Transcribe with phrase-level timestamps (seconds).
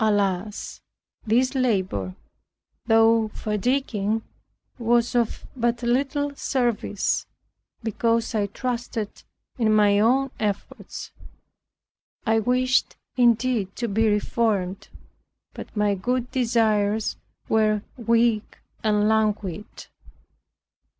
[0.03, 0.81] Alas!
[1.27, 2.15] this labor,
[2.87, 4.23] though fatiguing,
[4.79, 7.27] was of but little service,
[7.83, 9.21] because I trusted
[9.59, 11.11] in my own efforts.
[12.25, 14.87] I wished indeed to be reformed,
[15.53, 17.15] but my good desires
[17.47, 19.85] were weak and languid.